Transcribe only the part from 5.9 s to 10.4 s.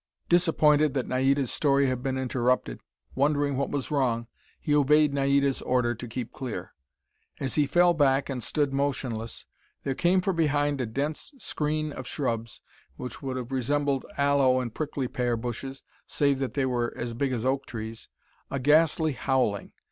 to keep clear. As he fell back and stood motionless, there came from